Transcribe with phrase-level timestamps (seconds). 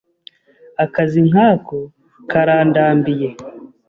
[0.83, 1.77] Akazi nkako
[2.31, 3.29] karandambiye.